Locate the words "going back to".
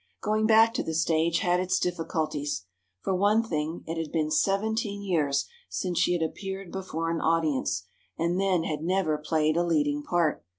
0.19-0.83